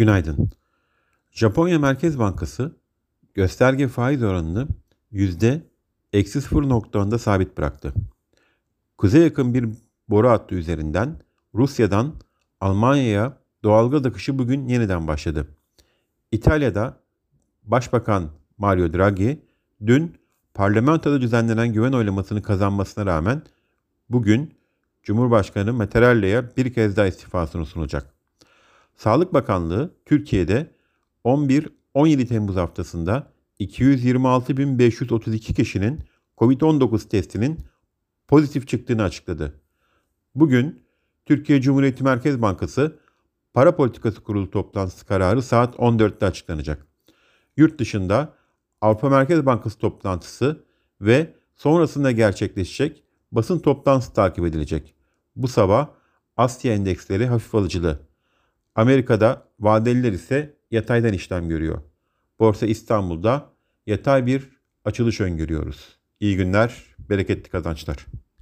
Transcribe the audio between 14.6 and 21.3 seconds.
yeniden başladı. İtalya'da Başbakan Mario Draghi dün parlamentoda